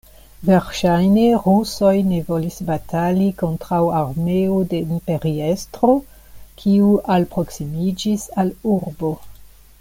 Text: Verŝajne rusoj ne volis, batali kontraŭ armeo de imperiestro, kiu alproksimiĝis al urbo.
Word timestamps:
Verŝajne 0.49 1.25
rusoj 1.41 1.91
ne 2.13 2.21
volis, 2.29 2.57
batali 2.69 3.27
kontraŭ 3.41 3.83
armeo 3.99 4.57
de 4.73 4.81
imperiestro, 4.97 5.93
kiu 6.63 6.91
alproksimiĝis 7.19 8.29
al 8.45 8.51
urbo. 8.79 9.15